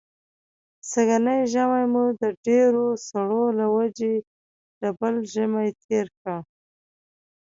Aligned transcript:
سږنی 0.91 1.39
ژمی 1.51 1.85
مو 1.93 2.03
د 2.21 2.23
ډېرو 2.45 2.85
سړو 3.07 3.43
له 3.59 3.65
وجې 3.75 4.13
ډبل 4.81 5.15
ژمی 5.33 5.69
تېر 5.85 6.07
کړ. 6.19 6.37